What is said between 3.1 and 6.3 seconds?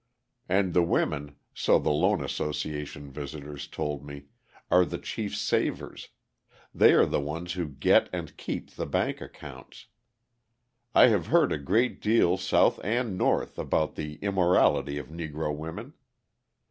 visitors told me, are the chief savers: